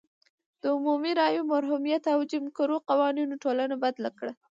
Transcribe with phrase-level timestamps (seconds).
[0.61, 4.33] د عمومي رایو محرومیت او جیم کرو قوانینو ټولنه بدله کړه.